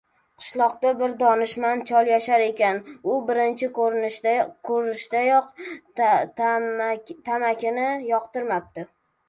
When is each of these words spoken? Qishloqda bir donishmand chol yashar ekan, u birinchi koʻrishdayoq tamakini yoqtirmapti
Qishloqda 0.43 0.91
bir 1.01 1.11
donishmand 1.23 1.85
chol 1.89 2.09
yashar 2.11 2.45
ekan, 2.45 2.79
u 3.11 3.19
birinchi 3.29 3.69
koʻrishdayoq 3.77 5.63
tamakini 7.29 7.89
yoqtirmapti 8.11 8.91